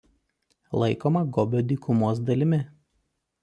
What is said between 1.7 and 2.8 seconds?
dykumos dalimi.